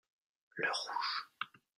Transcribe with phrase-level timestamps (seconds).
[0.55, 1.29] le rouge.